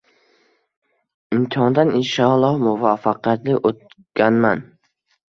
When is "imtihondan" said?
1.35-1.91